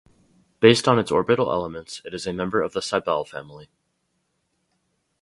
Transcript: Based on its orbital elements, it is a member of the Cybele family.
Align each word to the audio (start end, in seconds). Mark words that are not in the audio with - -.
Based 0.59 0.87
on 0.87 0.97
its 0.97 1.11
orbital 1.11 1.51
elements, 1.51 2.01
it 2.03 2.11
is 2.15 2.25
a 2.25 2.33
member 2.33 2.59
of 2.63 2.73
the 2.73 2.81
Cybele 2.81 3.23
family. 3.23 3.69